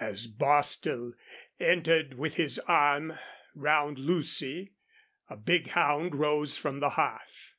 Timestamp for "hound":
5.72-6.14